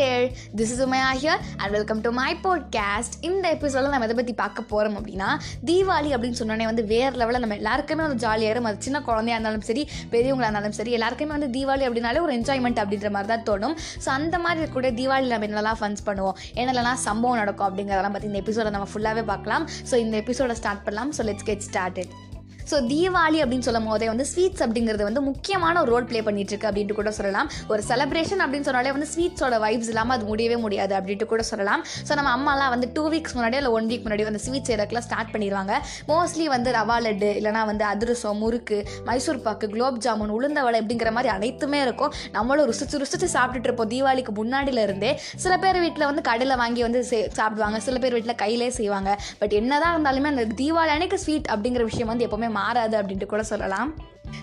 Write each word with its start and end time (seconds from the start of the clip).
There 0.00 0.24
this 0.58 0.72
is 0.74 0.82
Umaya 0.86 1.08
here 1.20 1.40
and 1.60 1.72
welcome 1.76 2.00
to 2.06 2.10
my 2.20 2.30
podcast 2.46 3.14
இந்த 3.28 3.44
எபிசோடில் 3.56 3.92
நம்ம 3.94 4.06
எதை 4.08 4.16
பற்றி 4.20 4.34
பார்க்க 4.42 4.64
போகிறோம் 4.72 4.96
அப்படின்னா 5.00 5.28
தீபாவளி 5.70 6.10
அப்படின்னு 6.16 6.38
சொன்னோடனே 6.40 6.66
வந்து 6.70 6.84
வேறு 6.92 7.14
லெவலில் 7.20 7.42
நம்ம 7.44 7.56
எல்லாருக்குமே 7.60 8.02
வந்து 8.06 8.22
ஜாலியாக 8.24 8.52
இருக்கும். 8.52 8.70
அது 8.72 8.86
சின்ன 8.86 9.00
குழந்தையா 9.08 9.36
இருந்தாலும் 9.38 9.66
சரி 9.70 9.84
பெரியவங்களா 10.14 10.48
இருந்தாலும் 10.48 10.76
சரி 10.80 10.92
எல்லாருக்குமே 10.98 11.34
வந்து 11.36 11.50
தீபாவளி 11.56 11.86
அப்படின்னாலே 11.88 12.22
ஒரு 12.26 12.34
என்ஜாய்மெண்ட் 12.38 12.82
அப்படின்ற 12.84 13.10
மாதிரி 13.16 13.30
தான் 13.34 13.46
தோணும். 13.50 13.76
ஸோ 14.04 14.10
அந்த 14.18 14.36
மாதிரி 14.46 14.60
இருக்கக்கூடிய 14.60 14.92
தீபாவளி 15.00 15.32
நம்ம 15.34 15.48
என்னெல்லாம் 15.50 15.80
ஃபன்ஸ் 15.82 16.06
பண்ணுவோம் 16.10 16.38
என்னெல்லாம் 16.62 17.02
சம்பவம் 17.08 17.40
நடக்கும் 17.42 17.68
அப்படிங்கிறதெல்லாம் 17.68 18.16
பற்றி 18.16 18.30
இந்த 18.32 18.40
எபிசோட 18.44 18.70
நம்ம 18.76 18.88
ஃபுல்லாகவே 18.92 19.24
பார்க்கலாம். 19.32 19.66
ஸோ 19.90 19.96
இந்த 20.04 20.16
எபிசோட 20.24 20.58
ஸ்டார்ட் 20.62 20.84
பண்ணலாம். 20.88 21.12
So 21.18 21.24
let's 21.30 21.48
get 21.50 21.66
started 21.70 22.12
so 22.70 22.74
Deepavali 22.74 23.42
அப்படின்னு 23.42 23.58
சொல்லும் 23.58 23.86
போதே 23.86 24.06
வந்து 24.06 24.26
ஸ்வீட்ஸ் 24.34 24.62
அப்படிங்கிறது 24.62 25.02
வந்து 25.02 25.20
முக்கியமான 25.20 25.80
ஒரு 25.80 25.90
ரோல் 25.90 26.04
ப்ளே 26.04 26.22
பண்ணிட்டு 26.22 26.58
இருக்கு 26.58 26.68
அப்படின்ட்டு 26.68 26.96
கூட 26.96 27.10
சொல்லலாம். 27.10 27.50
ஒரு 27.68 27.82
செலிப்ரேஷன் 27.88 28.38
அப்படின்னு 28.38 28.60
சொன்னாலே 28.60 28.92
வந்து 28.92 29.06
ஸ்வீட்ஸோட 29.16 29.62
வைப்ஸ் 29.62 29.88
இல்லாமல் 29.88 30.16
அது 30.16 30.26
முடியவே 30.26 30.56
முடியாது 30.56 30.96
அப்படின்ட்டு 30.96 31.24
கூட 31.24 31.42
சொல்லலாம். 31.42 31.84
ஸோ 32.08 32.22
நம்ம 32.22 32.30
அம்மாலாம் 32.36 32.68
வந்து 32.68 32.90
டூ 32.92 33.10
வீக்ஸ் 33.10 33.34
முன்னாடி 33.34 33.54
இல்லை 33.54 33.66
ஒன் 33.66 33.86
வீக் 33.86 34.06
முன்னாடி 34.06 34.22
வந்து 34.22 34.40
ஸ்வீட்ஸ் 34.46 34.70
செய்யறதுக்குலாம் 34.70 34.98
ஸ்டார்ட் 34.98 35.34
பண்ணிடுவாங்க. 35.34 35.72
மோஸ்ட்லி 36.08 36.44
வந்து 36.44 36.72
ரவா 36.72 36.96
லட்டு 36.98 37.28
இல்லைனா 37.40 37.64
வந்து 37.64 37.84
அதிரசம் 37.84 38.38
முறுக்கு 38.38 38.88
மைசூர் 39.04 39.42
பாக்கு 39.42 39.68
குலோப் 39.68 39.98
ஜாமுன் 39.98 40.34
உளுந்த 40.38 40.62
வடை 40.62 40.80
அப்படிங்கிற 40.80 41.10
மாதிரி 41.10 41.28
அனைத்துமே 41.28 41.80
இருக்கும். 41.80 42.12
நம்மளும் 42.32 42.72
ருசிச்சு 42.72 42.96
ருசிச்சு 42.96 43.28
சாப்பிட்டுட்டு 43.32 43.68
இருப்போம். 43.68 43.90
தீபாவளிக்கு 43.90 44.28
முன்னாடில 44.36 44.82
இருந்தே 44.82 45.20
சில 45.36 45.56
பேர் 45.56 45.80
வீட்டில் 45.80 46.04
வந்து 46.04 46.22
கடையில் 46.22 46.56
வாங்கி 46.56 46.82
வந்து 46.82 47.06
சே- 47.10 47.28
சாப்பிடுவாங்க. 47.28 47.80
சில 47.80 47.98
பேர் 47.98 48.12
வீட்டில் 48.12 48.34
கையிலே 48.34 48.70
செய்வாங்க. 48.70 49.20
பட் 49.38 49.52
என்னதான் 49.52 49.96
இருந்தாலுமே 49.96 50.24
அந்த 50.24 50.44
தீபாவளி 50.44 50.94
அன்னைக்கு 50.96 51.18
ஸ்வீட் 51.18 51.46
அப்படிங்கிற 51.50 51.82
விஷயம் 51.82 52.06
வந்து 52.06 52.26
எப்பவுமே 52.26 52.54
மாறாது 52.58 52.94
அப்படின்ட்டு 53.02 53.32
கூட 53.32 53.42
சொல்லலாம். 53.52 53.90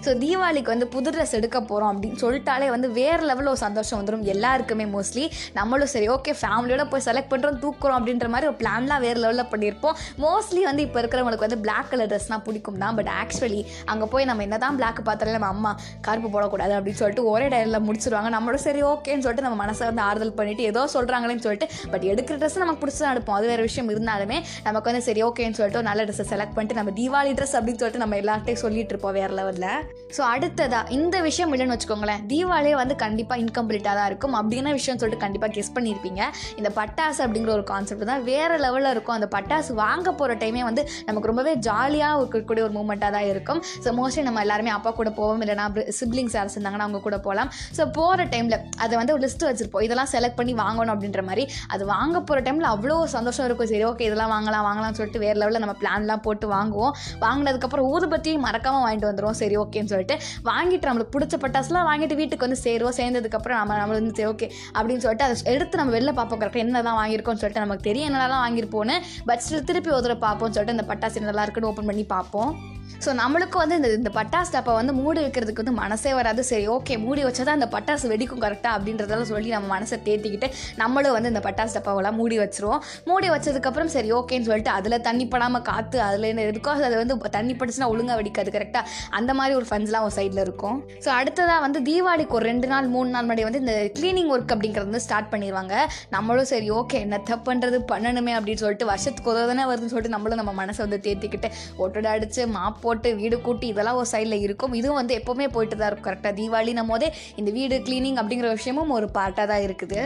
ஸோ 0.05 0.11
தீபாவளிக்கு 0.21 0.71
வந்து 0.73 0.87
புது 0.93 1.09
ட்ரெஸ் 1.15 1.35
எடுக்க 1.39 1.57
போகிறோம் 1.71 1.91
அப்படின்னு 1.93 2.19
சொல்லிட்டாலே 2.23 2.67
வந்து 2.73 2.87
வேறு 2.97 3.23
லெவலில் 3.29 3.51
ஒரு 3.51 3.61
சந்தோஷம் 3.65 3.97
வந்துடும் 3.99 4.25
எல்லாருக்குமே 4.33 4.85
மோஸ்ட்லி 4.95 5.25
நம்மளும் 5.57 5.91
சரி 5.93 6.07
ஓகே 6.15 6.31
ஃபேமிலியோட 6.41 6.83
போய் 6.91 7.03
செலக்ட் 7.07 7.31
பண்ணுறோம் 7.33 7.59
தூக்குறோம் 7.63 7.97
அப்படின்ற 7.99 8.27
மாதிரி 8.33 8.47
ஒரு 8.51 8.57
பிளான்லாம் 8.61 9.03
வேறு 9.05 9.19
லெவலில் 9.23 9.49
பண்ணியிருப்போம். 9.53 9.95
மோஸ்ட்லி 10.25 10.61
வந்து 10.69 10.81
இப்போ 10.87 10.99
இருக்கிறவங்களுக்கு 11.01 11.45
வந்து 11.47 11.59
பிளாக் 11.65 11.89
கலர் 11.91 12.09
ட்ரெஸ்னால் 12.13 12.43
பிடிக்கும் 12.47 12.79
தான். 12.83 12.95
பட் 12.99 13.11
ஆக்சுவலி 13.21 13.61
அங்கே 13.93 14.07
போய் 14.13 14.27
நம்ம 14.29 14.43
என்ன 14.47 14.59
தான் 14.65 14.77
பிளாக் 14.81 15.01
பார்த்தாலே 15.09 15.35
நம்ம 15.37 15.49
அம்மா 15.55 15.71
கருப்பு 16.07 16.31
போடக்கூடாது 16.35 16.75
அப்படின்னு 16.77 17.01
சொல்லிட்டு 17.03 17.25
ஒரே 17.33 17.47
டயரில் 17.53 17.83
முடிச்சிருவாங்க. 17.87 18.31
நம்மளும் 18.37 18.65
சரி 18.67 18.83
ஓகேன்னு 18.91 19.25
சொல்லிட்டு 19.27 19.47
நம்ம 19.47 19.59
மனசை 19.63 19.85
வந்து 19.91 20.03
ஆறுதல் 20.07 20.35
பண்ணிட்டு 20.41 20.65
ஏதோ 20.71 20.83
சொல்கிறாங்களேன்னு 20.95 21.45
சொல்லிட்டு 21.47 21.69
பட் 21.93 22.07
எடுக்கிற 22.13 22.37
ட்ரெஸ் 22.43 22.61
நமக்கு 22.63 22.83
பிடிச்சி 22.83 23.01
தான் 23.03 23.13
எடுப்போம். 23.15 23.39
அது 23.39 23.51
வேறு 23.53 23.67
விஷயம் 23.69 23.91
இருந்தாலுமே 23.95 24.39
நமக்கு 24.67 24.89
வந்து 24.91 25.05
சரி 25.09 25.23
ஓகேன்னு 25.29 25.59
சொல்லிட்டு 25.61 25.81
ஒரு 25.83 25.89
நல்ல 25.91 26.03
ட்ரெஸ்ஸை 26.09 26.27
செலக்ட் 26.33 26.55
பண்ணிட்டு 26.57 26.79
நம்ம 26.81 26.93
தீபாவளி 27.01 27.33
ட்ரெஸ் 27.39 27.57
அப்படின்னு 27.59 27.81
சொல்லிட்டு 27.83 28.05
நம்ம 28.05 28.21
எல்லார்ட்டையும் 28.23 28.63
சொல்லிட்டு 28.65 28.93
இருப்போம் 28.95 29.17
வேறு 29.21 29.35
லெவலில் 29.41 29.69
ஸோ 30.15 30.21
அடுத்ததா 30.31 30.79
இந்த 30.95 31.15
விஷயம் 31.27 31.51
இல்லைன்னு 31.53 31.75
வச்சுக்கோங்களேன். 31.75 32.19
தீபாவளியே 32.31 32.73
வந்து 32.79 32.95
கண்டிப்பாக 33.03 33.41
இன்கம்ப்ளீட்டாக 33.43 33.93
தான் 33.99 34.07
இருக்கும். 34.09 34.35
அப்படின்னா 34.39 34.71
விஷயம் 34.79 34.99
சொல்லிட்டு 35.01 35.21
கண்டிப்பாக 35.23 35.51
கெஸ் 35.55 35.71
பண்ணியிருப்பீங்க 35.77 36.21
இந்த 36.59 36.69
பட்டாசு 36.79 37.19
அப்படிங்கிற 37.25 37.51
ஒரு 37.55 37.63
கான்செப்ட் 37.71 38.05
தான் 38.09 38.23
வேறு 38.27 38.55
லெவலில் 38.65 38.89
இருக்கும். 38.95 39.15
அந்த 39.17 39.27
பட்டாசு 39.35 39.71
வாங்க 39.83 40.07
போகிற 40.19 40.33
டைமே 40.41 40.61
வந்து 40.67 40.81
நமக்கு 41.07 41.29
ரொம்பவே 41.31 41.53
ஜாலியாக 41.67 42.19
இருக்கக்கூடிய 42.21 42.65
ஒரு 42.67 42.75
மூமெண்ட்டாக 42.77 43.11
தான் 43.17 43.27
இருக்கும். 43.31 43.61
ஸோ 43.85 43.91
மோஸ்ட்லி 43.99 44.23
நம்ம 44.27 44.43
எல்லாருமே 44.45 44.73
அப்பா 44.77 44.91
கூட 44.99 45.11
போவோம். 45.19 45.41
இல்லைனா 45.45 45.65
சிப்ளிங்ஸ் 45.99 46.35
யாரும் 46.39 46.55
இருந்தாங்கன்னா 46.57 46.87
அவங்க 46.87 47.01
கூட 47.07 47.19
போகலாம். 47.27 47.49
ஸோ 47.79 47.85
போகிற 47.97 48.27
டைமில் 48.35 48.57
அதை 48.85 48.93
வந்து 49.01 49.15
ஒரு 49.15 49.23
லிஸ்ட் 49.25 49.47
வச்சுருப்போம். 49.49 49.85
இதெல்லாம் 49.87 50.11
செலக்ட் 50.13 50.37
பண்ணி 50.41 50.55
வாங்கணும் 50.63 50.93
அப்படின்ற 50.95 51.23
மாதிரி. 51.31 51.45
அது 51.75 51.83
வாங்க 51.95 52.15
போகிற 52.29 52.45
டைமில் 52.49 52.69
அவ்வளோ 52.73 52.99
சந்தோஷம் 53.17 53.47
இருக்கும். 53.49 53.71
சரி 53.73 53.83
ஓகே 53.91 54.07
இதெல்லாம் 54.11 54.33
வாங்கலாம் 54.35 54.67
வாங்கலாம்னு 54.69 54.99
சொல்லிட்டு 55.01 55.23
வேறு 55.25 55.37
லெவலில் 55.43 55.65
நம்ம 55.65 55.77
பிளான்லாம் 55.83 56.23
போட்டு 56.29 56.53
வாங்குவோம். 56.55 56.95
வாங்கினதுக்கப்புறம் 57.25 57.89
ஊதுபத்தியும் 57.95 58.47
மறக்காமல் 58.49 58.85
வாங்கிட்டு 58.87 59.11
வந்துடுவோம் 59.11 59.41
சரி 59.43 59.57
ஓகே 59.65 59.82
அப்படின்னு 59.83 59.93
சொல்லிட்டு 59.93 60.17
வாங்கிட்டு 60.49 60.89
நம்மளுக்கு 60.89 61.13
பிடிச்ச 61.15 61.37
பட்டாசுலாம் 61.43 61.87
வாங்கிட்டு 61.89 62.19
வீட்டுக்கு 62.19 62.47
வந்து 62.47 62.61
சேருவோம். 62.65 62.97
சேர்ந்ததுக்கப்புறம் 62.99 63.59
நம்ம 63.61 63.77
நம்ம 63.77 63.93
வந்து 63.99 64.15
சரி 64.17 64.29
ஓகே 64.31 64.47
அப்படின்னு 64.77 65.03
சொல்லிட்டு 65.05 65.27
அதை 65.27 65.53
எடுத்து 65.53 65.79
நம்ம 65.81 65.93
வெளில 65.97 66.13
பார்ப்போம். 66.19 66.41
கரெக்டாக 66.41 66.65
என்னதான் 66.65 66.99
வாங்கியிருக்கோம்னு 67.01 67.41
சொல்லிட்டு 67.43 67.65
நமக்கு 67.65 67.87
தெரியும். 67.89 68.09
என்னெல்லாம் 68.09 68.43
வாங்கியிருப்போன்னு 68.45 68.97
பட் 69.25 69.41
திருப்பி 69.65 69.91
ஒரு 69.99 70.17
பார்ப்போம்னு 70.27 70.55
சொல்லிட்டு 70.57 70.77
அந்த 70.77 70.87
பட்டாசு 70.91 71.19
என்னெல்லாம் 71.21 71.47
இருக்குன்னு 71.47 71.71
ஓப்பன் 71.71 71.89
பண்ணி 71.91 72.05
பார்ப்போம். 72.15 72.53
ஸோ 73.03 73.11
நம்மளுக்கும் 73.21 73.61
வந்து 73.63 73.77
இந்த 73.79 73.89
இந்த 73.99 74.11
பட்டாசு 74.17 74.51
டப்பை 74.55 74.73
வந்து 74.79 74.93
மூடி 74.99 75.19
வைக்கிறதுக்கு 75.25 75.61
வந்து 75.63 75.75
மனசே 75.81 76.11
வராது. 76.17 76.41
சரி 76.49 76.65
ஓகே 76.75 76.93
மூடி 77.05 77.21
வச்சா 77.27 77.43
தான் 77.47 77.57
அந்த 77.59 77.67
பட்டாசு 77.75 78.05
வெடிக்கும் 78.11 78.41
கரெக்டாக 78.45 78.77
அப்படின்றதெல்லாம் 78.77 79.29
சொல்லி 79.31 79.49
நம்ம 79.55 79.67
மனசை 79.75 79.97
தேத்திக்கிட்டு 80.07 80.47
நம்மளும் 80.81 81.15
வந்து 81.17 81.31
இந்த 81.33 81.41
பட்டாசு 81.47 81.73
டப்பாவெல்லாம் 81.77 82.17
மூடி 82.19 82.37
வச்சிருவோம். 82.43 82.81
மூடி 83.09 83.27
வச்சதுக்கப்புறம் 83.33 83.91
சரி 83.95 84.11
ஓகேன்னு 84.19 84.47
சொல்லிட்டு 84.49 84.71
அதில் 84.77 84.97
தண்ணி 85.07 85.27
படாமல் 85.33 85.65
காற்று 85.69 85.99
அதுலேருந்து 86.07 86.45
பிகாஸ் 86.59 86.83
அது 86.89 86.95
வந்து 87.01 87.17
தண்ணி 87.37 87.55
படிச்சுன்னா 87.61 87.89
ஒழுங்காக 87.93 88.17
வெடிக்காது 88.21 88.53
கரெக்டாக 88.57 88.85
அந்த 89.19 89.31
மாதிரி 89.39 89.55
ஒரு 89.59 89.67
ஃபண்ட்ஸ்லாம் 89.71 90.05
ஒரு 90.07 90.15
சைடில் 90.19 90.41
இருக்கும். 90.45 90.77
ஸோ 91.05 91.11
அடுத்ததாக 91.19 91.59
வந்து 91.65 91.81
தீபாவளிக்கு 91.89 92.37
ஒரு 92.39 92.47
ரெண்டு 92.51 92.69
நாள் 92.73 92.87
மூணு 92.95 93.11
நாள் 93.15 93.25
முன்னாடி 93.27 93.45
வந்து 93.49 93.61
இந்த 93.63 93.75
க்ளீனிங் 93.97 94.31
ஒர்க் 94.35 94.53
அப்படிங்கிறது 94.55 94.89
வந்து 94.89 95.03
ஸ்டார்ட் 95.07 95.31
பண்ணிடுவாங்க 95.33 95.75
நம்மளும் 96.15 96.49
சரி 96.53 96.69
ஓகே 96.79 96.99
என்ன 97.05 97.39
பண்ணுறது 97.49 97.79
பண்ணணுமே 97.93 98.35
அப்படின்னு 98.37 98.63
சொல்லிட்டு 98.63 98.89
வருஷத்துக்கு 98.91 99.31
ஒரு 99.33 99.45
தானே 99.51 99.67
வருதுன்னு 99.71 99.93
சொல்லிட்டு 99.93 100.15
நம்மளும் 100.15 100.41
நம்ம 100.43 100.55
மனசை 100.61 100.81
வந்து 100.85 101.01
தேத்திக்கிட்டு 101.07 101.51
ஒட்டோட 101.83 102.07
அடித்து 102.15 102.41
மாப்போ 102.57 102.91
போட்டு 102.93 103.11
வீடு 103.21 103.39
கூட்டி 103.49 103.67
இதெல்லாம் 103.73 103.99
ஒரு 104.01 104.09
சைடில் 104.15 104.43
இருக்கும். 104.47 104.73
இதுவும் 104.81 104.99
வந்து 105.01 105.19
எப்போவுமே 105.21 105.47
போயிட்டு 105.55 105.77
தான் 105.77 105.89
இருக்கும். 105.91 106.09
கரெக்டாக 106.09 106.35
தீபாவளினும் 106.41 106.91
போதே 106.93 107.09
இந்த 107.41 107.49
வீடு 107.57 107.77
க்ளீனிங் 107.87 108.19
அப்படிங்கிற 108.21 108.51
விஷயமும் 108.59 108.95
ஒரு 108.99 109.09
பார்ட்டாக 109.17 109.47
தான் 109.53 109.65
இருக்குது. 109.69 110.01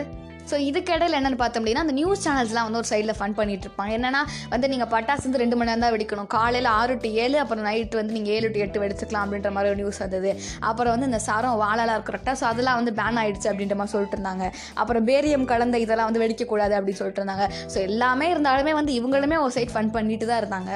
ஸோ 0.49 0.57
இதுக்கிடையில் 0.67 1.15
என்னென்னு 1.17 1.39
பார்த்தோம் 1.39 1.61
அப்படின்னா 1.61 1.81
அந்த 1.85 1.93
நியூஸ் 1.97 2.21
சேனல்ஸ்லாம் 2.25 2.67
வந்து 2.67 2.79
ஒரு 2.81 2.87
சைடில் 2.91 3.15
ஃபன் 3.17 3.33
பண்ணிட்டு 3.39 3.65
இருப்பாங்க. 3.67 3.91
என்னன்னா 3.97 4.21
வந்து 4.51 4.67
நீங்கள் 4.73 4.89
பட்டாசு 4.93 5.25
வந்து 5.25 5.41
ரெண்டு 5.41 5.55
மணி 5.57 5.69
நேரம் 5.69 5.83
தான் 5.85 5.93
வெடிக்கணும். 5.95 6.29
காலையில் 6.35 6.69
ஆறு 6.75 6.93
டு 7.03 7.09
ஏழு 7.23 7.37
அப்புறம் 7.43 7.65
நைட்டு 7.69 7.99
வந்து 7.99 8.13
நீங்கள் 8.17 8.33
ஏழு 8.35 8.49
டு 8.53 8.59
எட்டு 8.65 8.81
வெடிச்சுக்கலாம் 8.83 9.25
அப்படின்ற 9.25 9.49
மாதிரி 9.55 9.71
ஒரு 9.71 9.79
நியூஸ் 9.81 9.99
வந்தது. 10.03 10.31
அப்புறம் 10.69 10.93
வந்து 10.95 11.09
இந்த 11.11 11.19
சாரம் 11.27 11.57
வாழலாம் 11.63 11.95
இருக்கும் 11.97 12.11
கரெக்டாக 12.11 12.39
ஸோ 12.41 12.45
அதெல்லாம் 12.51 12.79
வந்து 12.81 12.93
பேன் 12.99 13.19
ஆயிடுச்சு 13.23 13.49
அப்படின்ற 13.51 13.77
மாதிரி 13.79 13.95
சொல்லிட்டு 13.95 14.17
இருந்தாங்க. 14.19 14.47
அப்புறம் 14.83 15.07
பேரியம் 15.09 15.45
கலந்த 15.51 15.81
இதெல்லாம் 15.85 16.09
வந்து 16.11 16.23
வெடிக்கக்கூடாது 16.23 16.77
அப்படின்னு 16.79 17.01
சொல்லிட்டு 17.01 17.21
இருந்தாங்க. 17.23 17.47
ஸோ 17.73 17.79
எல்லாமே 17.89 18.29
இருந்தாலுமே 18.35 18.75
வந்து 18.79 18.95
இவங்களுமே 19.01 19.39
ஒரு 19.47 19.55
சைட் 19.57 19.75
ஃபன் 19.75 19.93
பண்ணிட்டு 19.97 20.29
தான் 20.31 20.41
இருந்தாங்க. 20.43 20.71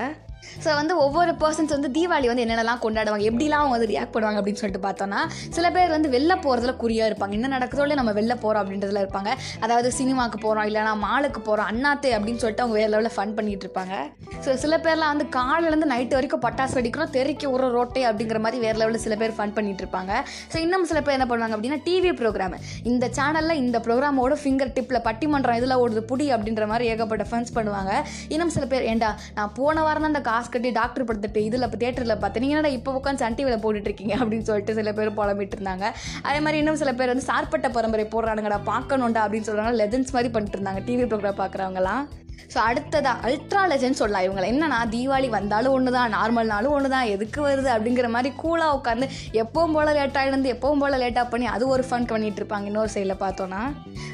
ஸோ 0.63 0.69
வந்து 0.79 0.93
ஒவ்வொரு 1.05 1.31
பர்சன்ஸ் 1.41 1.73
வந்து 1.75 1.89
தீபாவளி 1.97 2.27
வந்து 2.31 2.43
என்னென்னலாம் 2.45 2.81
கொண்டாடுவாங்க 2.85 3.25
எப்படிலாம் 3.29 3.61
அவங்க 3.63 3.75
வந்து 3.77 3.89
ரியாக்ட் 3.91 4.13
பண்ணுவாங்க 4.15 4.39
அப்படின்னு 4.39 4.61
சொல்லிட்டு 4.61 4.83
பார்த்தோன்னா 4.85 5.19
சில 5.55 5.65
பேர் 5.75 5.93
வந்து 5.95 6.09
வெளில 6.15 6.33
போகிறதுல 6.45 6.73
குறியாக 6.83 7.09
இருப்பாங்க. 7.11 7.33
என்ன 7.39 7.51
நடக்குதோ 7.55 7.83
இல்லை 7.85 7.97
நம்ம 7.99 8.13
வெளில 8.19 8.33
போகிறோம் 8.43 8.61
அப்படின்றதுல 8.63 9.01
இருப்பாங்க. 9.03 9.31
அதாவது 9.65 9.89
சினிமாக்கு 9.99 10.39
போகிறோம் 10.45 10.67
இல்லைனா 10.69 10.93
மாலுக்கு 11.05 11.41
போகிறோம் 11.47 11.69
அண்ணாத்தே 11.71 12.11
அப்படின்னு 12.17 12.41
சொல்லிட்டு 12.43 12.63
அவங்க 12.65 12.77
வேறு 12.79 12.91
லெவலில் 12.93 13.15
ஃபன் 13.17 13.35
பண்ணிட்டு 13.37 13.65
இருப்பாங்க. 13.67 13.95
ஸோ 14.45 14.53
சில 14.63 14.77
பேர்லாம் 14.85 15.13
வந்து 15.13 15.27
காலையிலேருந்து 15.37 15.89
நைட்டு 15.93 16.17
வரைக்கும் 16.19 16.43
பட்டாசு 16.45 16.75
வெடிக்கிறோம் 16.79 17.13
தெறிக்க 17.17 17.49
ஒரு 17.55 17.69
ரோட்டை 17.77 18.03
அப்படிங்கிற 18.09 18.41
மாதிரி 18.45 18.59
வேறு 18.65 18.79
லெவலில் 18.83 19.03
சில 19.05 19.15
பேர் 19.23 19.35
ஃபன் 19.39 19.55
பண்ணிட்டு 19.57 19.83
இருப்பாங்க. 19.85 20.11
ஸோ 20.53 20.59
இன்னும் 20.65 20.87
சில 20.91 21.01
பேர் 21.05 21.17
என்ன 21.19 21.29
பண்ணுவாங்க 21.31 21.57
அப்படின்னா 21.57 21.79
டிவி 21.87 22.13
ப்ரோக்ராம் 22.21 22.57
இந்த 22.91 23.05
சேனலில் 23.19 23.59
இந்த 23.63 23.79
ப்ரோக்ராமோட 23.87 24.35
ஃபிங்கர் 24.43 24.73
டிப்பில் 24.77 25.03
பட்டிமன்றம் 25.09 25.59
இதில் 25.61 25.77
ஓடுது 25.83 26.03
புடி 26.11 26.27
அப்படின்ற 26.37 26.65
மாதிரி 26.73 26.87
ஏகப்பட்ட 26.93 27.27
ஃபன்ஸ் 27.31 27.55
பண்ணுவாங்க. 27.59 27.91
இன்னும் 28.35 28.53
சில 28.57 28.65
பேர் 28.73 28.87
ஏண்டா 28.93 29.11
நான் 29.39 29.53
போன 29.59 29.81
வாரம் 29.87 30.03
தான் 30.05 30.13
அந்த 30.13 30.23
காசு 30.31 30.49
கட்டி 30.49 30.71
டாக்டர் 30.79 31.07
படுத்துட்டு 31.07 31.43
இதில் 31.47 31.67
இப்போ 31.67 31.79
தேட்டரில் 31.81 32.19
பார்த்து 32.19 32.43
நீங்கள் 32.43 32.57
என்னடா 32.57 32.73
இப்போ 32.77 32.91
உட்காந்து 32.97 33.23
சன் 33.23 33.37
டிவியில் 33.37 33.61
போட்டுட்டு 33.63 33.89
இருக்கீங்க 33.89 34.15
அப்படின்னு 34.19 34.47
சொல்லிட்டு 34.49 34.77
சில 34.79 34.93
பேர் 34.93 35.17
புலம்பிட்டு 35.17 35.57
இருந்தாங்க 35.57 35.85
அதே 36.27 36.39
மாதிரி 36.39 36.59
இன்னும் 36.61 36.81
சில 36.81 36.93
பேர் 36.93 37.13
வந்து 37.13 37.27
சார்பட்ட 37.27 37.69
பரம்பரை 37.69 38.05
போடுறானுங்கடா 38.13 38.59
பார்க்கணும்டா 38.71 39.23
அப்படின்னு 39.25 39.49
சொல்கிறாங்க 39.49 39.73
லெஜன்ஸ் 39.81 40.15
மாதிரி 40.15 40.31
பண்ணிட்டு 40.33 40.57
இருந்தாங்க. 40.57 40.81
டிவி 40.87 41.05
ப்ரோக்ராம் 41.11 41.41
பார்க்குறவங்களாம் 41.41 42.03
ஸோ 42.53 42.57
அடுத்ததா 42.69 43.13
அல்ட்ரா 43.27 43.63
லெஜன் 43.71 43.97
சொல்லலாம் 44.01 44.25
இவங்களை. 44.27 44.47
என்னன்னா 44.53 44.79
தீபாவளி 44.93 45.29
வந்தாலும் 45.37 45.73
ஒன்று 45.77 45.91
தான் 45.97 46.13
நார்மல்னாலும் 46.17 46.73
ஒன்று 46.77 46.91
தான் 46.95 47.09
எதுக்கு 47.15 47.41
வருது 47.47 47.69
அப்படிங்கிற 47.75 48.09
மாதிரி 48.15 48.31
கூலாக 48.43 48.77
உட்காந்து 48.77 49.07
எப்பவும் 49.41 49.75
போல் 49.77 49.93
லேட்டாக 49.99 50.29
இருந்து 50.31 50.53
எப்பவும் 50.55 50.83
போல் 50.83 50.97
லேட்டாக 51.03 51.25
பண்ணி 51.33 51.47
அது 51.55 51.63
ஒரு 51.75 51.85
ஃபன் 51.89 52.07
பண்ணிட்டு 52.11 52.41
இருப்பாங்க. 52.43 52.65
இன்னொரு 52.71 52.91
சைடில் 52.95 53.15
பார்த்தோன்னா 53.25 53.61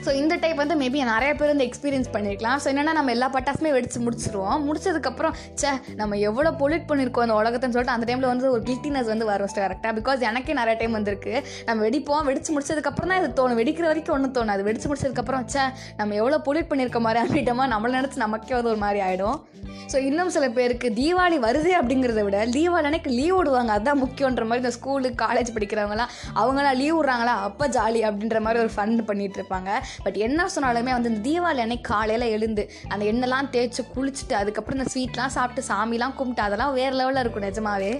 ஸோ 0.06 0.10
இந்த 0.22 0.34
டைப் 0.44 0.62
வந்து 0.64 0.78
மேபி 0.84 1.00
நிறைய 1.14 1.32
பேர் 1.40 1.54
வந்து 1.54 1.68
எக்ஸ்பீரியன்ஸ் 1.70 2.12
பண்ணியிருக்கலாம் 2.16 2.60
ஸோ 2.64 2.70
என்னென்னா 2.74 2.96
நம்ம 3.00 3.12
எல்லா 3.16 3.30
பட்டாசுமே 3.38 3.72
வெடிச்சு 3.78 4.02
முடிச்சிருவோம். 4.08 4.60
முடிச்சதுக்கப்புறம் 4.68 5.36
ச்சே 5.62 5.72
நம்ம 6.02 6.18
எவ்வளோ 6.30 6.52
பொல்யூட் 6.62 6.88
பண்ணியிருக்கோம் 6.92 7.26
அந்த 7.28 7.38
உலகத்தைன்னு 7.42 7.76
சொல்லிட்டு 7.78 7.96
அந்த 7.98 8.08
டைமில் 8.10 8.32
வந்து 8.34 8.52
ஒரு 8.56 8.64
கில்ட்டினஸ் 8.70 9.12
வந்து 9.14 9.28
வரும் 9.32 9.46
கரெக்டாக 9.58 9.92
பிகாஸ் 10.00 10.22
எனக்கே 10.30 10.54
நிறைய 10.60 10.76
டைம் 10.80 10.96
வந்திருக்கு. 10.98 11.34
நம்ம 11.68 11.80
வெடிப்போம் 11.88 12.28
வெடிச்சு 12.30 12.52
முடிச்சதுக்கப்புறம் 12.56 13.12
தான் 13.12 13.20
இது 13.22 13.30
தோணும். 13.40 13.60
வெடிக்கிற 13.62 13.86
வரைக்கும் 13.92 14.16
ஒன்றும் 14.16 14.54
அது 14.56 14.66
வெடிச்சு 14.68 14.88
முடிச்சதுக்கப்புறம் 14.90 15.46
சே 15.54 15.64
நம்ம 16.00 16.16
எவ்வளோ 16.22 16.38
பொல்யூட் 16.48 16.70
பண்ணியிருக்க 16.72 17.00
மாதிரி 17.06 17.20
அப்படிட்டோமா 17.24 17.66
நம்மளை 17.74 17.94
நினச்சி 18.00 18.17
நமக்கே 18.24 18.56
வந்து 18.58 18.74
ஒரு 18.74 18.82
மாதிரி 18.86 19.02
ஆகிடும் 19.08 19.38
ஸோ 19.92 19.98
இன்னும் 20.08 20.32
சில 20.36 20.46
பேருக்கு 20.56 20.88
தீபாவளி 21.00 21.38
வருது 21.46 21.72
அப்படிங்கிறத 21.80 22.22
விட 22.26 22.38
தீபாவளி 22.56 22.88
அன்னைக்கு 22.90 23.12
லீவ் 23.20 23.36
விடுவாங்க. 23.38 23.72
அதான் 23.78 24.02
முக்கியன்ற 24.04 24.46
மாதிரி 24.50 24.64
இந்த 24.64 24.74
ஸ்கூலு 24.78 25.10
காலேஜ் 25.24 25.54
படிக்கிறவங்களாம் 25.56 26.12
அவங்களாம் 26.42 26.78
லீவ் 26.82 26.96
விட்றாங்களா? 26.98 27.36
அப்போ 27.48 27.68
ஜாலி 27.78 28.02
அப்படின்ற 28.10 28.40
மாதிரி 28.46 28.62
ஒரு 28.64 28.72
ஃபன் 28.76 28.96
பண்ணிகிட்டு 29.10 29.40
இருப்பாங்க. 29.40 29.70
பட் 30.06 30.18
என்ன 30.28 30.50
சொன்னாலுமே 30.56 30.94
வந்து 30.98 31.12
இந்த 31.12 31.24
தீபாவளி 31.30 31.64
அன்னைக்கு 31.66 31.88
காலையில் 31.94 32.28
எழுந்து 32.36 32.66
அந்த 32.94 33.04
எண்ணெய்லாம் 33.12 33.52
தேய்ச்சி 33.56 33.84
குளிச்சுட்டு 33.96 34.38
அதுக்கப்புறம் 34.42 34.80
இந்த 34.80 34.90
ஸ்வீட்லாம் 34.96 35.36
சாப்பிட்டு 35.38 35.64
சாமிலாம் 35.72 36.16
கும்பிட்டு 36.20 36.46
அதெல்லாம் 36.48 36.76
வேறு 36.80 36.96
லெவலில் 37.02 37.24
இருக்கும் 37.24 37.48
நிஜமாவே. 37.50 37.94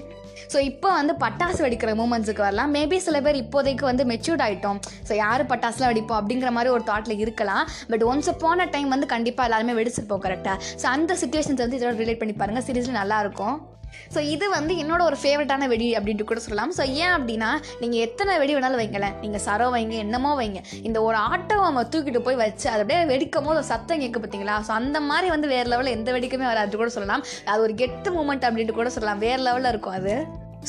ஸோ 0.54 0.58
இப்போ 0.70 0.90
வந்து 0.98 1.14
பட்டாசு 1.22 1.60
வெடிக்கிற 1.66 1.92
மூமெண்ட்ஸுக்கு 2.02 2.44
வரலாம். 2.46 2.74
மேபி 2.76 2.98
சில 3.06 3.18
பேர் 3.26 3.40
இப்போதைக்கு 3.44 3.84
வந்து 3.90 4.04
மெச்சூர்ட் 4.12 4.44
ஆகிட்டோம் 4.46 4.80
ஸோ 5.08 5.14
யார் 5.24 5.44
பட்டாசுலாம் 5.52 5.90
வெடிப்போம் 5.92 6.20
அப்படிங்கிற 6.20 6.50
மாதிரி 6.58 6.70
ஒரு 6.76 6.84
தாட்டில் 6.90 7.22
இருக்கலாம். 7.24 7.64
பட் 7.92 8.04
ஒன்ஸ் 8.12 8.30
போன 8.44 8.68
டைம் 8.76 8.90
வந்து 8.96 9.08
கண்டிப்பாக 9.14 9.48
எல்லாருமே 9.50 9.76
வச்சுருப்போம் 10.08 10.26
கரெக்டாக 10.28 10.58
ஸோ 10.82 10.86
அந்த 10.98 11.12
சுச்சுவேஷன்ஸ் 11.22 11.64
வந்து 11.66 11.80
இதோட 11.80 11.96
ரிலேட் 12.04 12.22
பண்ணி 12.22 12.36
பாருங்கள் 12.42 12.66
சீரியஸ்லி 12.68 12.96
நல்லாயிருக்கும். 13.02 13.58
ஸோ 14.14 14.20
இது 14.34 14.46
வந்து 14.56 14.74
என்னோட 14.82 15.02
ஒரு 15.10 15.18
ஃபேவரட்டான 15.22 15.68
வெடி 15.74 15.88
அப்படின்ட்டு 15.98 16.28
கூட 16.30 16.40
சொல்லலாம். 16.46 16.74
ஸோ 16.78 16.84
ஏன் 17.04 17.14
அப்படின்னா 17.18 17.50
நீங்கள் 17.82 18.04
எத்தனை 18.06 18.34
வெடி 18.42 18.54
வேணாலும் 18.56 18.82
வைங்களேன். 18.82 19.16
நீங்கள் 19.24 19.44
சரோ 19.48 19.68
வைங்க 19.76 19.96
என்னமோ 20.06 20.32
வைங்க. 20.42 20.62
இந்த 20.88 20.98
ஒரு 21.08 21.18
ஆட்டோவை 21.30 21.64
நம்ம 21.70 21.84
தூக்கிட்டு 21.94 22.22
போய் 22.28 22.42
வச்சு 22.44 22.68
அதை 22.74 22.82
அப்படியே 22.84 23.02
வெடிக்கும் 23.14 23.48
போது 23.50 23.70
சத்தம் 23.72 24.04
கேட்க 24.04 24.20
பார்த்தீங்களா? 24.24 24.58
ஸோ 24.68 24.74
அந்த 24.80 25.00
மாதிரி 25.12 25.30
வந்து 25.36 25.54
வேறு 25.56 25.70
லெவலில் 25.74 25.96
எந்த 26.00 26.12
வெடிக்குமே 26.18 26.48
வராது 26.54 26.82
கூட 26.82 26.92
சொல்லலாம். 26.98 27.24
அது 27.54 27.66
ஒரு 27.68 27.76
கெத்து 27.84 28.12
மூமெண்ட் 28.18 28.48
அப்படின்ட்டு 28.50 28.80
கூட 28.82 28.92
சொல்லலாம். 28.98 29.24
வேறு 29.28 29.42
லெவலில் 29.48 29.74
இருக்கும் 29.74 29.98
அது. 30.02 30.16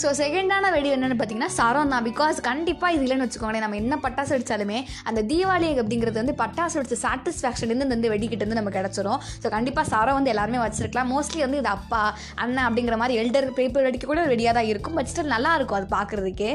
ஸோ 0.00 0.08
செகண்டான 0.19 0.70
வெடி 0.75 0.88
என்னென்னு 0.94 1.17
பார்த்தீங்கன்னா 1.19 1.52
சரம் 1.58 1.93
தான். 1.93 2.05
பிகாஸ் 2.08 2.37
கண்டிப்பாக 2.49 2.94
இது 2.96 3.02
இல்லைன்னு 3.05 3.26
வச்சுக்கோங்களேன். 3.26 3.64
நம்ம 3.64 3.79
என்ன 3.82 3.94
பட்டாசு 4.05 4.32
அடித்தாலுமே 4.37 4.79
அந்த 5.08 5.20
தீபாவளி 5.31 5.69
அப்படிங்கிறது 5.82 6.20
வந்து 6.23 6.35
பட்டாசு 6.43 6.79
அடித்த 6.81 6.99
சாட்டிஸ்ஃபேக்ஷன்லேருந்து 7.05 7.87
வந்து 7.87 7.99
இந்த 8.00 8.11
வெடிக்கிட்டு 8.14 8.46
வந்து 8.46 8.58
நம்ம 8.61 8.73
கிடச்சிரும். 8.79 9.20
ஸோ 9.43 9.49
கண்டிப்பாக 9.56 9.87
சரம் 9.93 10.19
வந்து 10.19 10.32
எல்லாருமே 10.35 10.61
வச்சிருக்கலாம். 10.64 11.11
மோஸ்ட்லி 11.14 11.43
வந்து 11.46 11.61
இது 11.62 11.70
அப்பா 11.76 12.02
அண்ணன் 12.44 12.67
அப்படிங்கிற 12.67 12.99
மாதிரி 13.02 13.20
எல்டர் 13.23 13.49
பேப்பர் 13.61 13.87
வெடிக்க 13.88 14.06
கூட 14.12 14.26
வெடியாக 14.35 14.55
தான் 14.58 14.70
இருக்கும். 14.73 14.99
பட் 15.00 15.11
ஸ்டில் 15.12 15.35
நல்லா 15.37 15.52
இருக்கும் 15.58 15.81
அது 15.81 15.88
பார்க்குறதுக்கே. 15.99 16.52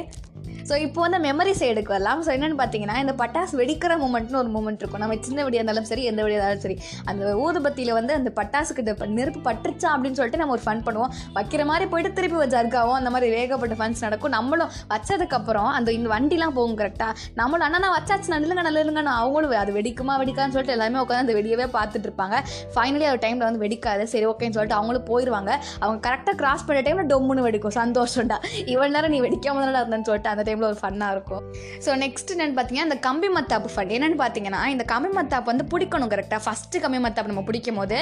ஸோ 0.70 0.74
இப்போ 0.86 1.00
வந்து 1.06 1.20
மெமரி 1.28 1.54
சைடுக்கு 1.62 1.94
வரலாம். 1.96 2.20
ஸோ 2.26 2.30
என்னென்னு 2.36 2.58
பார்த்தீங்கன்னா 2.62 2.98
இந்த 3.04 3.14
பட்டாசு 3.22 3.54
வெடிக்கிற 3.62 3.94
மூமெண்ட்னு 4.04 4.40
ஒரு 4.42 4.52
மூமெண்ட் 4.56 4.82
இருக்கும். 4.84 5.04
நம்ம 5.04 5.18
சின்ன 5.28 5.40
வெடியாக 5.46 5.62
இருந்தாலும் 5.62 5.88
சரி 5.92 6.04
எந்த 6.12 6.22
வெடியாக 6.26 6.40
இருந்தாலும் 6.40 6.64
சரி 6.66 6.78
அந்த 7.12 7.24
ஊதுபத்தியில் 7.46 7.94
வந்து 8.00 8.14
அந்த 8.20 8.30
பட்டாசுக்கு 8.40 8.84
இந்த 8.86 9.08
நெருப்பு 9.18 9.42
பட்டுருச்சா 9.50 9.90
அப்படின்னு 9.94 10.18
சொல்லிட்டு 10.20 10.42
நம்ம 10.42 10.56
ஒரு 10.58 10.64
ஃபன் 10.66 10.84
பண்ணுவோம். 10.88 11.12
வைக்கிற 11.38 11.62
மாதிரி 11.72 11.88
போயிட்டு 11.94 12.12
திருப்பி 12.20 12.40
வச்சு 12.42 12.58
அந்த 13.00 13.12
மாதிரி 13.16 13.30
வேகப்பட்ட 13.38 13.78
ஃபன்ஸ் 13.82 14.04
நடக்கும். 14.06 14.34
நம்மளும் 14.38 14.72
வச்சதுக்கப்புறம் 14.94 15.70
அந்த 15.78 15.90
இந்த 15.98 16.10
வண்டிலாம் 16.16 16.56
போகும் 16.58 16.78
கரெக்டாக 16.82 17.14
நம்மளும் 17.42 17.66
அண்ணா 17.68 17.82
நான் 17.86 17.96
வச்சாச்சு. 17.98 18.30
நல்லுங்க 18.36 18.64
நல்லுங்க 18.68 19.04
நான் 19.10 19.20
அவங்களும் 19.24 19.56
அது 19.64 19.74
வெடிக்குமா 19.80 20.16
வெடிக்கான்னு 20.24 20.56
சொல்லிட்டு 20.56 20.76
எல்லாமே 20.78 21.00
உட்காந்து 21.04 21.26
அந்த 21.26 21.36
வெடியவே 21.40 21.68
பார்த்துட்டு 21.78 22.08
இருப்பாங்க. 22.10 22.36
ஃபைனலி 22.76 23.06
ஒரு 23.14 23.22
டைமில் 23.26 23.46
வந்து 23.48 23.62
வெடிக்காது. 23.66 24.06
சரி 24.14 24.26
ஓகேன்னு 24.32 24.58
சொல்லிட்டு 24.58 24.78
அவங்களும் 24.80 25.08
போயிடுவாங்க 25.12 25.52
அவங்க 25.84 26.00
கரெக்டாக 26.08 26.36
கிராஸ் 26.42 26.66
பண்ணுற 26.68 26.84
டைமில் 26.88 27.10
டொம்முன்னு 27.14 27.46
வெடிக்கும். 27.48 27.78
சந்தோஷம்டா. 27.82 28.40
இவ்வளோ 28.74 28.92
நேரம் 28.98 29.16
நீ 29.16 29.22
வெடிக்காம 29.28 29.62
தானே 29.66 29.80
இருந்தேன்னு 29.84 30.08
சொல்லிட்டு 30.10 30.32
அந்த 30.34 30.44
டைம் 30.48 30.53
டைமில் 30.54 30.70
ஒரு 30.72 30.80
ஃபன்னாக 30.82 31.16
இருக்கும். 31.18 31.44
ஸோ 31.86 31.98
நெக்ஸ்ட் 32.06 32.34
என்னென்னு 32.34 32.58
பார்த்தீங்கன்னா 32.58 32.88
இந்த 32.90 33.00
கம்பி 33.08 33.32
மத்தாப்பு 33.38 33.70
ஃபன் 33.76 33.94
என்னென்னு 33.98 34.20
பார்த்தீங்கன்னா 34.24 34.62
இந்த 34.76 34.84
கம்பி 34.94 35.12
மத்தாப்பு 35.18 35.50
வந்து 35.52 35.66
பிடிக்கணும் 35.74 36.12
கரெக்டாக 36.14 36.42
ஃபஸ்ட்டு 36.46 36.82
கம்பி 36.86 37.00
மத்தாப்பு 37.06 37.32
நம்ம 37.32 37.46
பிடிக்கும் 37.50 37.80
போது 37.82 37.98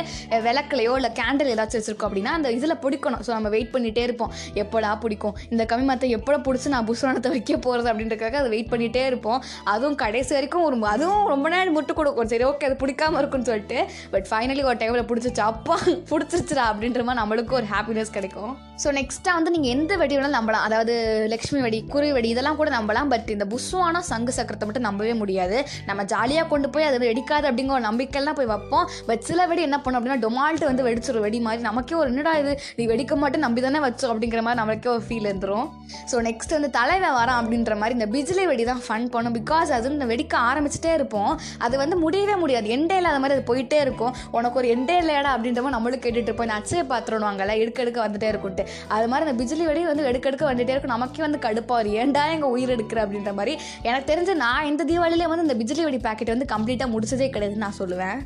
விளக்குலையோ 0.48 0.94
இல்லை 1.00 1.12
கேண்டில் 1.20 1.52
ஏதாச்சும் 1.56 1.80
வச்சுருக்கோம் 1.82 2.10
அப்படின்னா 2.10 2.34
அந்த 2.38 2.48
இதில் 2.58 2.78
பிடிக்கணும். 2.86 3.22
ஸோ 3.26 3.32
நம்ம 3.38 3.50
வெயிட் 3.56 3.72
பண்ணிகிட்டே 3.76 4.04
இருப்போம். 4.08 4.32
எப்போடா 4.64 4.92
பிடிக்கும்? 5.04 5.36
இந்த 5.54 5.64
கம்பி 5.72 5.86
மத்தை 5.92 6.10
எப்போ 6.18 6.38
பிடிச்சி 6.48 6.70
நான் 6.76 6.88
புசுரணத்தை 6.90 7.32
வைக்க 7.36 7.58
போகிறது 7.68 7.90
அப்படின்றதுக்காக 7.92 8.38
அதை 8.42 8.50
வெயிட் 8.56 8.72
பண்ணிகிட்டே 8.74 9.04
இருப்போம். 9.12 9.40
அதுவும் 9.74 9.98
கடைசி 10.04 10.32
வரைக்கும் 10.38 10.66
ஒரு 10.68 10.78
அதுவும் 10.94 11.24
ரொம்ப 11.34 11.50
நேரம் 11.56 11.76
முட்டு 11.78 11.94
கொடுக்கும். 12.00 12.30
சரி 12.34 12.46
ஓகே 12.50 12.68
அது 12.70 12.78
பிடிக்காம 12.84 13.20
இருக்கும்னு 13.22 13.50
சொல்லிட்டு 13.52 13.80
பட் 14.16 14.28
ஃபைனலி 14.32 14.64
ஒரு 14.72 14.80
டைமில் 14.82 15.08
பிடிச்சிச்சு 15.12 15.44
அப்பா 15.52 15.78
பிடிச்சிருச்சுடா 16.12 16.66
அப்படின்ற 16.72 17.04
மாதிரி 17.08 17.22
நம்மளுக்கும் 17.22 17.60
ஒரு 17.62 17.70
ஹாப்பினஸ் 17.76 18.16
கிடைக்கும். 18.18 18.54
ஸோ 18.84 18.90
நெக்ஸ்ட்டாக 18.98 19.38
வந்து 19.38 19.52
நீங்கள் 19.56 19.74
எந்த 19.76 19.94
வெடி 20.02 20.16
வேணாலும் 20.18 20.38
நம்பலாம். 20.38 20.66
அதாவது 20.68 20.94
லக்ஷ்மி 21.34 21.60
வெடி 21.66 21.80
குருவி 21.94 22.14
வெடி 22.18 22.30
இதெல்லாம் 22.42 22.60
கூட 22.62 22.70
நம்பலாம். 22.78 23.10
பட் 23.14 23.28
இந்த 23.34 23.46
புஸ்வானம் 23.54 24.06
சங்கு 24.12 24.32
சக்கரத்தை 24.38 24.66
மட்டும் 24.68 24.86
நம்பவே 24.88 25.14
முடியாது. 25.22 25.58
நம்ம 25.90 26.02
ஜாலியாக 26.14 26.46
கொண்டு 26.54 26.68
போய் 26.74 26.88
அது 26.90 26.98
வெடிக்காது 27.04 27.46
அப்படிங்கிற 27.50 27.76
ஒரு 27.78 27.86
நம்பிக்கைலாம் 27.88 28.38
போய் 28.40 28.50
வைப்போம். 28.52 28.86
பட் 29.10 29.24
சில 29.28 29.46
வெடி 29.50 29.62
என்ன 29.68 29.78
பண்ணும் 29.84 30.00
அப்படின்னா 30.00 30.18
டொமால்ட்டு 30.24 30.70
வந்து 30.70 30.84
வெடிச்சிடும் 30.88 31.26
வெடி 31.26 31.40
மாதிரி. 31.48 31.62
நமக்கே 31.70 31.96
ஒரு 32.02 32.10
என்னடா 32.12 32.34
இது? 32.42 32.54
நீ 32.78 32.86
வெடிக்க 32.92 33.16
மாட்டேன் 33.24 33.44
நம்பி 33.46 33.62
தானே 33.66 33.82
வச்சோம் 33.86 34.12
அப்படிங்கிற 34.14 34.42
மாதிரி 34.46 34.60
நம்மளுக்கே 34.62 34.90
ஒரு 34.96 35.04
ஃபீல் 35.08 35.28
இருந்துடும் 35.30 35.68
ஸோ 36.12 36.18
நெக்ஸ்ட் 36.28 36.56
வந்து 36.58 36.70
தலைவன் 36.78 37.16
வரான் 37.20 37.40
அப்படின்ற 37.42 37.76
மாதிரி 37.82 37.96
இந்த 38.00 38.08
பிஜிலி 38.16 38.46
வெடி 38.52 38.66
தான் 38.72 38.84
ஃபன் 38.88 39.08
பண்ணும். 39.16 39.36
பிகாஸ் 39.40 39.72
அது 39.78 39.92
இந்த 39.98 40.08
வெடிக்க 40.14 40.34
ஆரம்பிச்சிட்டே 40.50 40.94
இருப்போம். 41.00 41.32
அது 41.68 41.76
வந்து 41.84 41.96
முடியவே 42.06 42.38
முடியாது. 42.44 42.68
எண்டே 42.78 42.98
இல்லாத 43.02 43.20
மாதிரி 43.24 43.38
அது 43.38 43.46
போயிட்டே 43.52 43.80
இருக்கும். 43.86 44.14
உனக்கு 44.40 44.60
ஒரு 44.64 44.70
எண்டே 44.76 44.98
இல்லையாடா 45.04 45.32
அப்படின்ற 45.36 45.62
மாதிரி 45.64 45.78
நம்மளும் 45.78 46.04
கேட்டுட்டு 46.06 46.30
இருப்போம். 46.32 46.50
இந்த 46.50 46.60
அச்சய 46.62 46.84
பாத்திரம் 46.94 47.28
வாங்கல 47.28 47.60
எடுக்க 47.64 47.86
எடுக்க 47.86 48.02
வந்துட்டே 48.08 48.30
இருக்கும்ட்டு 48.34 48.66
அது 48.98 49.08
மாதிரி 49.14 49.28
இந்த 49.28 49.38
பிஜிலி 49.42 49.66
வெடி 49.72 49.86
வந்து 49.92 50.10
எடுக்க 50.12 50.30
எடுக்க 50.32 50.46
வந்துட்டே 50.52 50.76
இருக்கும். 50.76 50.96
நமக்கே 50.98 51.24
வந்து 51.28 51.42
கடுப்பா 51.48 51.78
ஏண்டா 52.02 52.24
தான் 52.32 52.40
எங்கள் 52.40 52.54
உயிர் 52.56 52.74
எடுக்கிற 52.76 53.00
அப்படின்ற 53.06 53.32
மாதிரி 53.40 53.54
எனக்கு 53.90 54.10
தெரிஞ்சு 54.12 54.34
நான் 54.44 54.68
இந்த 54.72 54.84
தீபாவளியிலே 54.90 55.28
வந்து 55.32 55.46
இந்த 55.48 55.56
பிஜிலி 55.62 55.84
வெடி 55.88 56.00
பேக்கெட் 56.06 56.34
வந்து 56.34 56.52
கம்ப்ளீட்டாக 56.54 56.94
முடிச்சதே 56.94 57.28
கிடையாதுன்னு 57.36 57.66
நான் 57.68 57.80
சொல்லுவேன். 57.82 58.20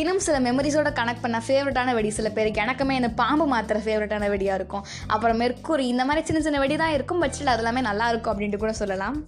இன்னும் 0.00 0.22
சில 0.26 0.36
மெமரிஸோட 0.46 0.90
கனெக்ட் 0.98 1.24
பண்ண 1.24 1.38
ஃபேவரட்டான 1.46 1.94
வெடி 1.98 2.10
சில 2.18 2.28
பேருக்கு. 2.36 2.62
எனக்குமே 2.64 2.96
இந்த 3.00 3.10
பாம்பு 3.20 3.46
மாத்திர 3.52 3.82
ஃபேவரட்டான 3.86 4.30
வெடியாக 4.34 4.58
இருக்கும். 4.60 4.86
அப்புறம் 5.14 5.40
மெர்க்குரி 5.42 5.86
இந்த 5.94 6.04
மாதிரி 6.10 6.26
சின்ன 6.30 6.42
சின்ன 6.48 6.60
வெடி 6.64 6.78
தான் 6.84 6.96
இருக்கும் 6.98 7.22
பட்சில் 7.24 7.54
அதெல்லாமே 7.54 7.82
நல்லா 7.90 8.08
இருக்கும் 8.14 8.34
அப்படின்ட்டு 8.34 8.62
கூட 8.64 8.74
சொல்லலாம். 8.82 9.18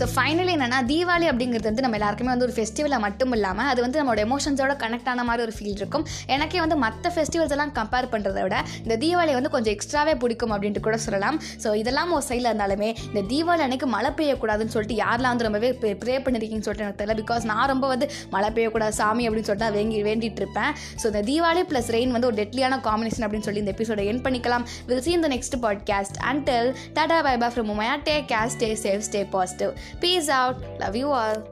ஸோ 0.00 0.04
ஃபைனலி 0.14 0.52
என்னன்னா 0.56 0.78
தீபாவளி 0.90 1.26
அப்படிங்கிறது 1.30 1.68
வந்து 1.70 1.82
நம்ம 1.84 1.96
எல்லாருக்குமே 1.98 2.30
வந்து 2.32 2.46
ஒரு 2.46 2.54
ஃபெஸ்டிவலாக 2.56 3.00
மட்டும் 3.04 3.32
இல்லாமல் 3.36 3.68
அது 3.72 3.80
வந்து 3.84 3.98
நம்மளோட 4.00 4.22
எமோஷன்ஸோட 4.26 4.74
கனெக்ட் 4.82 5.08
ஆன 5.12 5.24
மாதிரி 5.28 5.42
ஒரு 5.46 5.54
ஃபீல் 5.56 5.78
இருக்கும். 5.80 6.04
எனக்கே 6.34 6.60
வந்து 6.64 6.76
மற்ற 6.84 7.12
ஃபெஸ்டிவல்ஸ் 7.16 7.54
எல்லாம் 7.56 7.72
கம்பேர் 7.78 8.08
பண்ணுறத 8.14 8.42
விட 8.46 8.56
இந்த 8.84 8.96
தீபாவளி 9.04 9.34
வந்து 9.38 9.52
கொஞ்சம் 9.54 9.74
எக்ஸ்ட்ராவே 9.76 10.14
பிடிக்கும் 10.24 10.54
அப்படின்ட்டு 10.56 10.82
கூட 10.86 10.98
சொல்லலாம். 11.06 11.38
ஸோ 11.64 11.74
இதெல்லாம் 11.82 12.12
ஒரு 12.18 12.26
சைடில் 12.30 12.50
இருந்தாலுமே 12.52 12.90
இந்த 13.10 13.22
தீபாவளி 13.32 13.64
அன்னைக்கு 13.68 13.88
மழை 13.96 14.12
பெய்யக்கூடாதுன்னு 14.20 14.74
சொல்லிட்டு 14.76 14.98
யாரெல்லாம் 15.04 15.34
வந்து 15.34 15.48
ரொம்பவே 15.48 15.70
ப்ரே 16.04 16.16
பண்ணிருக்கீங்கன்னு 16.28 16.68
சொல்லிட்டு 16.68 16.86
எனக்கு 16.88 17.00
தெரியல. 17.02 17.16
பிகாஸ் 17.22 17.46
நான் 17.52 17.68
ரொம்ப 17.74 17.86
வந்து 17.94 18.08
மழை 18.36 18.50
பெய்யக்கூடாது 18.58 18.96
சாமி 19.00 19.26
அப்படின்னு 19.28 19.50
சொல்லிட்டு 19.50 19.68
நான் 19.68 19.78
வேங்கி 19.80 20.02
வேண்டிட்டு 20.10 20.42
இருப்பேன். 20.44 20.72
ஸோ 21.02 21.06
இந்த 21.12 21.24
தீபாவளி 21.30 21.64
ப்ளஸ் 21.72 21.92
ரெயின் 21.98 22.14
வந்து 22.18 22.30
ஒரு 22.32 22.38
டெட்லியான 22.42 22.80
காம்பினேஷன் 22.90 23.26
அப்படின்னு 23.28 23.48
சொல்லி 23.50 23.64
இந்த 23.66 23.74
எபிசோட 23.76 24.08
என் 24.12 24.24
பண்ணிக்கலாம். 24.28 24.66
Will 24.90 25.04
seen 25.08 25.26
the 25.26 25.30
next 25.36 25.58
podcast 25.66 25.92
podcast. 25.94 26.14
Until 26.32 26.64
tada 26.96 27.18
bye 27.26 27.34
bye 27.42 27.50
from 27.54 27.70
Umaya 27.74 27.94
take 28.08 28.14
care 28.32 28.50
stay 28.62 28.68
safe 28.84 29.04
stay 29.08 29.20
positive. 29.36 29.72
Peace 30.00 30.28
out. 30.28 30.62
Love 30.78 30.96
you 30.96 31.10
all 31.10 31.44